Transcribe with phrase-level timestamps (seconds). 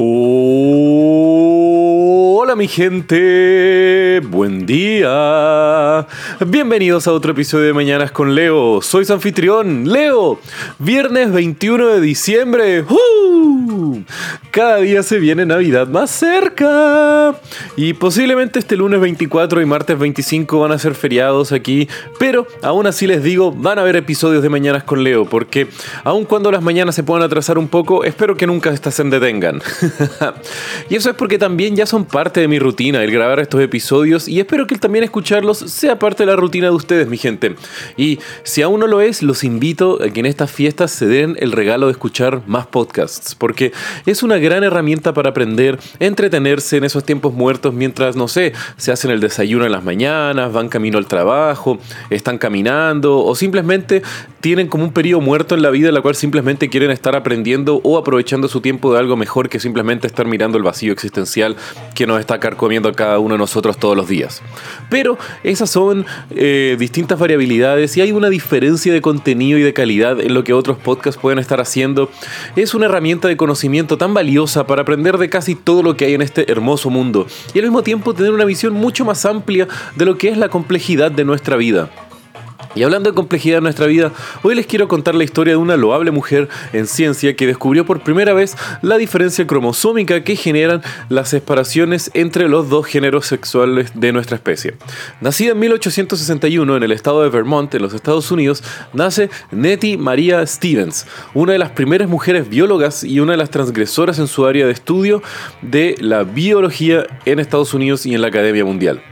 [0.00, 0.97] Oh.
[2.58, 6.08] Mi gente, buen día.
[6.44, 8.82] Bienvenidos a otro episodio de Mañanas con Leo.
[8.82, 10.40] Soy su anfitrión, Leo.
[10.80, 12.84] Viernes 21 de diciembre.
[14.50, 17.36] Cada día se viene Navidad más cerca.
[17.76, 21.88] Y posiblemente este lunes 24 y martes 25 van a ser feriados aquí.
[22.18, 25.26] Pero aún así les digo, van a haber episodios de Mañanas con Leo.
[25.26, 25.68] Porque
[26.02, 29.62] aun cuando las mañanas se puedan atrasar un poco, espero que nunca estas se detengan.
[30.90, 34.28] y eso es porque también ya son parte de mi rutina el grabar estos episodios
[34.28, 37.54] y espero que también escucharlos sea parte de la rutina de ustedes, mi gente.
[37.96, 41.36] Y si aún no lo es, los invito a que en estas fiestas se den
[41.38, 43.72] el regalo de escuchar más podcasts, porque
[44.06, 48.92] es una gran herramienta para aprender, entretenerse en esos tiempos muertos mientras, no sé, se
[48.92, 51.78] hacen el desayuno en las mañanas, van camino al trabajo,
[52.10, 54.02] están caminando o simplemente
[54.40, 57.80] tienen como un periodo muerto en la vida en la cual simplemente quieren estar aprendiendo
[57.82, 61.56] o aprovechando su tiempo de algo mejor que simplemente estar mirando el vacío existencial
[61.94, 64.42] que nos está carcomiendo a cada uno de nosotros todos los días.
[64.90, 70.20] Pero esas son eh, distintas variabilidades y hay una diferencia de contenido y de calidad
[70.20, 72.10] en lo que otros podcasts pueden estar haciendo.
[72.56, 76.14] Es una herramienta de conocimiento tan valiosa para aprender de casi todo lo que hay
[76.14, 80.04] en este hermoso mundo y al mismo tiempo tener una visión mucho más amplia de
[80.04, 81.90] lo que es la complejidad de nuestra vida.
[82.78, 84.12] Y hablando de complejidad en nuestra vida,
[84.44, 88.04] hoy les quiero contar la historia de una loable mujer en ciencia que descubrió por
[88.04, 94.12] primera vez la diferencia cromosómica que generan las separaciones entre los dos géneros sexuales de
[94.12, 94.76] nuestra especie.
[95.20, 98.62] Nacida en 1861 en el estado de Vermont, en los Estados Unidos,
[98.92, 104.20] nace Nettie Maria Stevens, una de las primeras mujeres biólogas y una de las transgresoras
[104.20, 105.20] en su área de estudio
[105.62, 109.02] de la biología en Estados Unidos y en la Academia Mundial.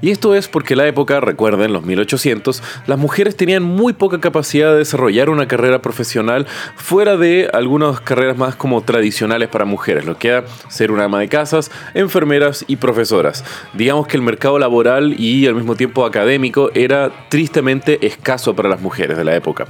[0.00, 4.72] Y esto es porque la época, recuerden, los 1800, las mujeres tenían muy poca capacidad
[4.72, 6.46] de desarrollar una carrera profesional
[6.76, 11.20] fuera de algunas carreras más como tradicionales para mujeres, lo que era ser una ama
[11.20, 13.44] de casas, enfermeras y profesoras.
[13.74, 18.80] Digamos que el mercado laboral y al mismo tiempo académico era tristemente escaso para las
[18.80, 19.66] mujeres de la época.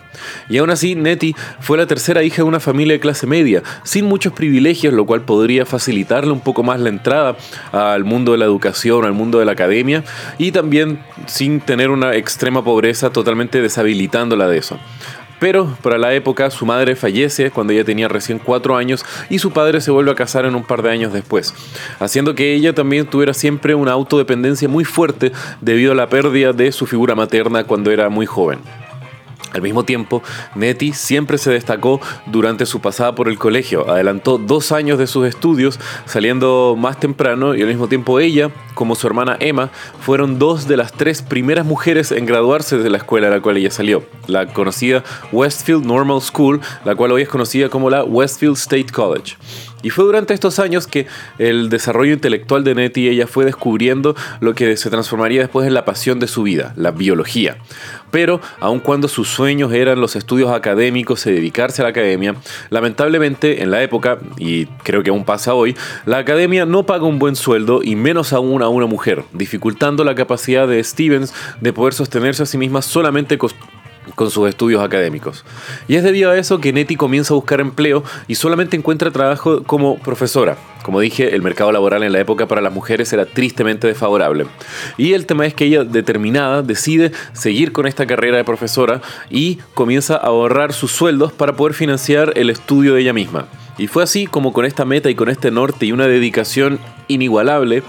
[0.49, 4.05] Y aún así, Nettie fue la tercera hija de una familia de clase media, sin
[4.07, 7.37] muchos privilegios, lo cual podría facilitarle un poco más la entrada
[7.73, 9.96] al mundo de la educación, al mundo de la academia
[10.39, 14.79] y también sin tener una extrema pobreza totalmente deshabilitándola de eso.
[15.39, 19.51] Pero para la época su madre fallece cuando ella tenía recién 4 años y su
[19.51, 21.53] padre se vuelve a casar en un par de años después,
[22.01, 26.73] haciendo que ella también tuviera siempre una autodependencia muy fuerte debido a la pérdida de
[26.73, 28.61] su figura materna cuando era muy joven.
[29.57, 30.23] Al mismo tiempo,
[30.55, 33.91] Nettie siempre se destacó durante su pasada por el colegio.
[33.91, 38.95] Adelantó dos años de sus estudios, saliendo más temprano, y al mismo tiempo ella, como
[38.95, 43.29] su hermana Emma, fueron dos de las tres primeras mujeres en graduarse de la escuela
[43.29, 45.03] a la cual ella salió, la conocida
[45.33, 49.37] Westfield Normal School, la cual hoy es conocida como la Westfield State College.
[49.83, 51.07] Y fue durante estos años que
[51.39, 55.85] el desarrollo intelectual de Nettie ella fue descubriendo lo que se transformaría después en la
[55.85, 57.59] pasión de su vida, la biología.
[58.11, 62.35] Pero, aun cuando sus sueños eran los estudios académicos y dedicarse a la academia,
[62.71, 65.77] lamentablemente en la época, y creo que aún pasa hoy,
[66.07, 70.15] la academia no paga un buen sueldo y menos aún a una mujer, dificultando la
[70.15, 73.39] capacidad de Stevens de poder sostenerse a sí misma solamente
[74.17, 75.45] con sus estudios académicos.
[75.87, 79.63] Y es debido a eso que Nettie comienza a buscar empleo y solamente encuentra trabajo
[79.63, 80.57] como profesora.
[80.83, 84.47] Como dije, el mercado laboral en la época para las mujeres era tristemente desfavorable.
[84.97, 89.59] Y el tema es que ella, determinada, decide seguir con esta carrera de profesora y
[89.75, 93.47] comienza a ahorrar sus sueldos para poder financiar el estudio de ella misma.
[93.79, 96.79] Y fue así como con esta meta y con este norte y una dedicación
[97.09, 97.83] inigualable,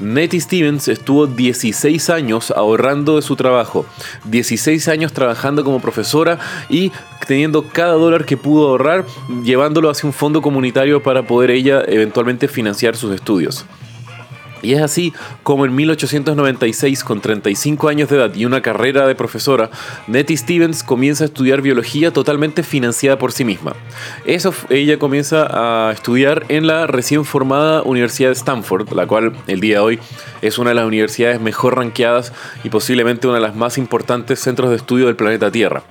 [0.00, 3.86] Nettie Stevens estuvo 16 años ahorrando de su trabajo,
[4.24, 6.38] 16 años trabajando como profesora
[6.68, 6.92] y
[7.26, 9.04] teniendo cada dólar que pudo ahorrar,
[9.44, 13.66] llevándolo hacia un fondo comunitario para poder ella eventualmente financiar sus estudios.
[14.64, 19.14] Y es así como en 1896, con 35 años de edad y una carrera de
[19.14, 19.70] profesora,
[20.06, 23.74] Nettie Stevens comienza a estudiar biología totalmente financiada por sí misma.
[24.24, 25.46] Eso ella comienza
[25.88, 29.98] a estudiar en la recién formada Universidad de Stanford, la cual el día de hoy
[30.42, 32.32] es una de las universidades mejor ranqueadas
[32.62, 35.82] y posiblemente una de las más importantes centros de estudio del planeta Tierra.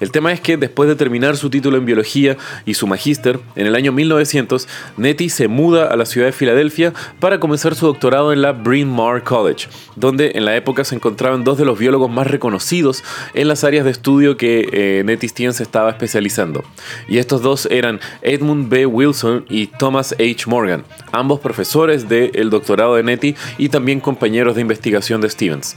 [0.00, 2.36] El tema es que después de terminar su título en biología
[2.66, 6.92] y su magíster, en el año 1900, Nettie se muda a la ciudad de Filadelfia
[7.20, 11.44] para comenzar su doctorado en la Bryn Mawr College, donde en la época se encontraban
[11.44, 13.02] dos de los biólogos más reconocidos
[13.32, 16.62] en las áreas de estudio que eh, Nettie Stevens estaba especializando.
[17.08, 18.84] Y estos dos eran Edmund B.
[18.84, 20.44] Wilson y Thomas H.
[20.46, 25.76] Morgan, ambos profesores del doctorado de Nettie y también compañeros de investigación de Stevens.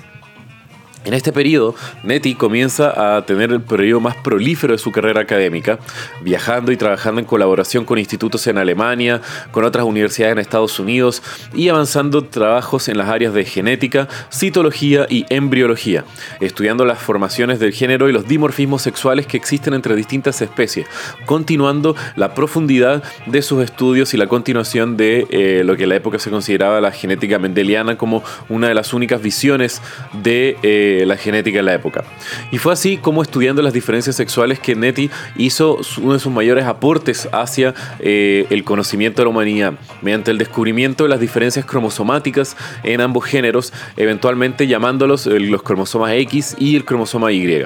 [1.06, 5.78] En este periodo, Nettie comienza a tener el periodo más prolífero de su carrera académica,
[6.24, 9.22] viajando y trabajando en colaboración con institutos en Alemania,
[9.52, 11.22] con otras universidades en Estados Unidos
[11.54, 16.06] y avanzando trabajos en las áreas de genética, citología y embriología,
[16.40, 20.88] estudiando las formaciones del género y los dimorfismos sexuales que existen entre distintas especies,
[21.28, 25.98] continuando la profundidad de sus estudios y la continuación de eh, lo que en la
[25.98, 29.84] época se consideraba la genética mendeliana como una de las únicas visiones
[30.24, 30.57] de...
[30.63, 32.03] Eh, la genética en la época.
[32.51, 36.65] Y fue así como estudiando las diferencias sexuales que Nettie hizo uno de sus mayores
[36.65, 42.56] aportes hacia eh, el conocimiento de la humanidad, mediante el descubrimiento de las diferencias cromosomáticas
[42.83, 47.65] en ambos géneros, eventualmente llamándolos eh, los cromosomas X y el cromosoma Y.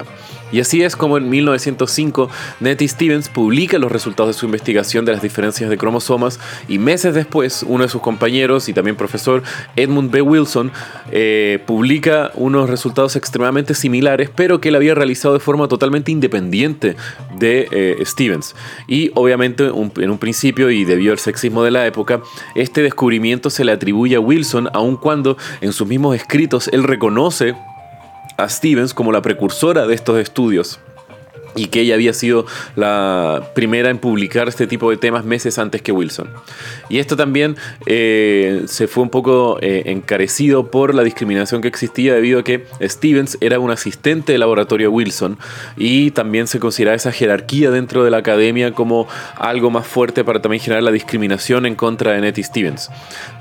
[0.52, 2.30] Y así es como en 1905
[2.60, 7.14] Nettie Stevens publica los resultados de su investigación de las diferencias de cromosomas y meses
[7.14, 9.44] después uno de sus compañeros y también profesor
[9.76, 10.22] Edmund B.
[10.22, 10.72] Wilson
[11.12, 16.96] eh, publica unos resultados extremadamente similares pero que él había realizado de forma totalmente independiente
[17.38, 18.56] de eh, Stevens.
[18.88, 22.22] Y obviamente en un principio y debido al sexismo de la época,
[22.56, 27.56] este descubrimiento se le atribuye a Wilson aun cuando en sus mismos escritos él reconoce
[28.40, 30.80] a Stevens como la precursora de estos estudios
[31.56, 35.82] y que ella había sido la primera en publicar este tipo de temas meses antes
[35.82, 36.30] que Wilson.
[36.90, 37.56] Y esto también
[37.86, 42.66] eh, se fue un poco eh, encarecido por la discriminación que existía debido a que
[42.82, 45.38] Stevens era un asistente de laboratorio Wilson
[45.78, 49.08] y también se consideraba esa jerarquía dentro de la academia como
[49.38, 52.90] algo más fuerte para también generar la discriminación en contra de Nettie Stevens.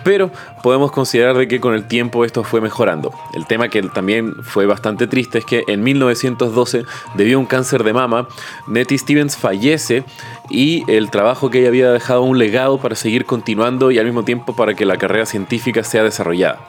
[0.05, 0.31] Pero
[0.63, 3.13] podemos considerar de que con el tiempo esto fue mejorando.
[3.35, 6.85] El tema que también fue bastante triste es que en 1912,
[7.15, 8.29] debido a un cáncer de mama,
[8.67, 10.05] Nettie Stevens fallece
[10.51, 14.25] y el trabajo que ella había dejado un legado para seguir continuando y al mismo
[14.25, 16.61] tiempo para que la carrera científica sea desarrollada.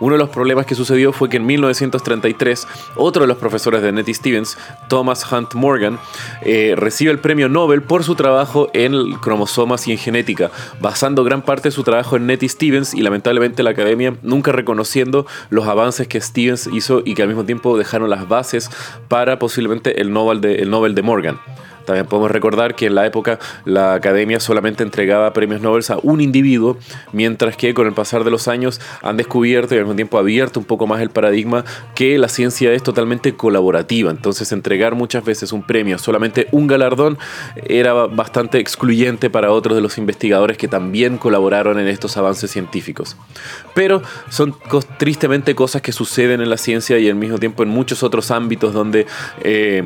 [0.00, 2.66] Uno de los problemas que sucedió fue que en 1933
[2.96, 4.56] otro de los profesores de Nettie Stevens,
[4.88, 5.98] Thomas Hunt Morgan,
[6.42, 10.50] eh, recibe el premio Nobel por su trabajo en cromosomas y en genética,
[10.80, 15.26] basando gran parte de su trabajo en Nettie Stevens y lamentablemente la academia nunca reconociendo
[15.50, 18.70] los avances que Stevens hizo y que al mismo tiempo dejaron las bases
[19.08, 21.38] para posiblemente el Nobel de, el Nobel de Morgan.
[21.86, 26.20] También podemos recordar que en la época la academia solamente entregaba premios Nobel a un
[26.20, 26.78] individuo,
[27.12, 30.58] mientras que con el pasar de los años han descubierto y al mismo tiempo abierto
[30.58, 34.10] un poco más el paradigma que la ciencia es totalmente colaborativa.
[34.10, 37.18] Entonces entregar muchas veces un premio, solamente un galardón,
[37.66, 43.16] era bastante excluyente para otros de los investigadores que también colaboraron en estos avances científicos.
[43.74, 44.56] Pero son
[44.98, 48.72] tristemente cosas que suceden en la ciencia y al mismo tiempo en muchos otros ámbitos
[48.72, 49.06] donde...
[49.42, 49.84] Eh,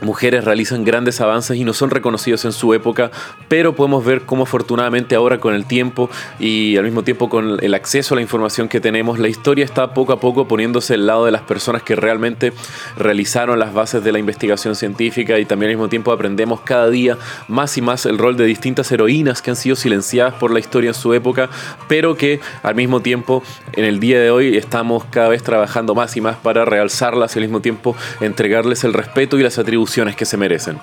[0.00, 3.10] mujeres realizan grandes avances y no son reconocidos en su época,
[3.48, 7.74] pero podemos ver cómo afortunadamente ahora con el tiempo y al mismo tiempo con el
[7.74, 11.24] acceso a la información que tenemos, la historia está poco a poco poniéndose al lado
[11.24, 12.52] de las personas que realmente
[12.96, 17.18] realizaron las bases de la investigación científica y también al mismo tiempo aprendemos cada día
[17.48, 20.88] más y más el rol de distintas heroínas que han sido silenciadas por la historia
[20.88, 21.50] en su época,
[21.88, 23.42] pero que al mismo tiempo
[23.72, 27.38] en el día de hoy estamos cada vez trabajando más y más para realzarlas y
[27.38, 30.78] al mismo tiempo entregarles el respeto y las atribuciones que se merecen.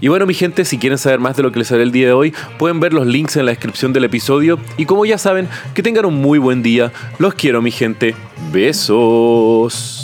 [0.00, 2.06] Y bueno, mi gente, si quieren saber más de lo que les haré el día
[2.06, 4.58] de hoy, pueden ver los links en la descripción del episodio.
[4.76, 6.92] Y como ya saben, que tengan un muy buen día.
[7.18, 8.14] Los quiero, mi gente.
[8.52, 10.01] Besos.